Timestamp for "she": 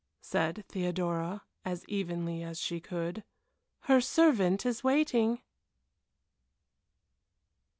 2.59-2.79